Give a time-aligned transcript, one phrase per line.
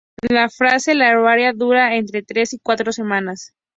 [0.27, 3.53] La fase larvaria dura entre tres y cuatro semanas.